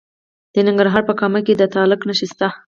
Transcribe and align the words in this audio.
د 0.53 0.55
ننګرهار 0.67 1.03
په 1.09 1.13
کامه 1.19 1.39
کې 1.45 1.53
د 1.57 1.61
تالک 1.73 2.01
نښې 2.07 2.27
شته. 2.31 2.47